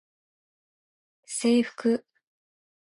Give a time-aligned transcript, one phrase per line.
[1.27, 2.03] 制服